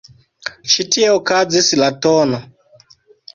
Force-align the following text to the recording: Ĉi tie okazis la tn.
Ĉi 0.75 0.85
tie 0.95 1.11
okazis 1.17 1.69
la 1.83 1.91
tn. 2.07 2.35